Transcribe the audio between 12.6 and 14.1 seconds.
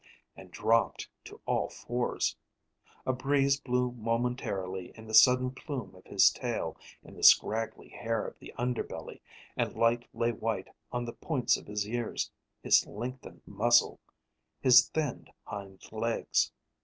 his lengthened muzzle,